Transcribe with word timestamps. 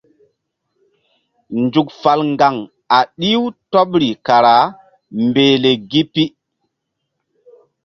Nzuk 1.61 1.87
fal 2.01 2.19
ŋgaŋ 2.33 2.55
a 2.97 2.97
ɗih-u 3.19 3.45
tɔbri 3.71 4.09
kara 4.25 4.55
mbehle 5.27 5.71
gi 5.89 6.01
pi. 6.13 6.23